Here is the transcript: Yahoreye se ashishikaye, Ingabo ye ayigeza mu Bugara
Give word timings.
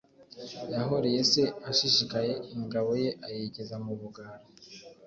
Yahoreye 0.73 1.21
se 1.31 1.43
ashishikaye, 1.69 2.33
Ingabo 2.55 2.91
ye 3.03 3.09
ayigeza 3.27 3.75
mu 3.85 3.93
Bugara 3.99 4.35